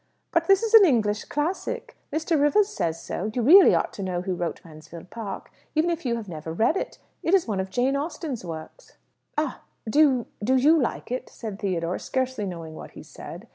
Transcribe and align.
"But 0.31 0.47
this 0.47 0.63
is 0.63 0.73
an 0.73 0.83
English 0.83 1.25
classic! 1.25 1.95
Mr. 2.11 2.41
Rivers 2.41 2.69
says 2.69 2.99
so. 2.99 3.29
You 3.35 3.43
really 3.43 3.75
ought 3.75 3.93
to 3.93 4.01
know 4.01 4.21
who 4.21 4.33
wrote 4.33 4.59
'Mansfield 4.65 5.11
Park,' 5.11 5.51
even 5.75 5.91
if 5.91 6.07
you 6.07 6.15
have 6.15 6.27
never 6.27 6.51
read 6.53 6.75
it. 6.75 6.97
It 7.21 7.35
is 7.35 7.47
one 7.47 7.59
of 7.59 7.69
Jane 7.69 7.95
Austen's 7.95 8.43
works." 8.43 8.97
"Ah! 9.37 9.61
Do 9.87 9.99
you 9.99 10.25
do 10.43 10.55
you 10.55 10.75
like 10.81 11.11
it?" 11.11 11.29
said 11.29 11.59
Theodore, 11.59 11.99
scarcely 11.99 12.47
knowing 12.47 12.73
what 12.73 12.93
he 12.97 13.03
said. 13.03 13.47